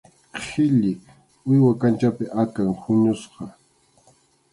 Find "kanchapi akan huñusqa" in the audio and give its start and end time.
1.81-3.43